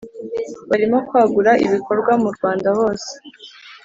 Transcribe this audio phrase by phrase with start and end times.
[0.69, 3.11] barimo kwagura ibikorwa mu Rwanda hose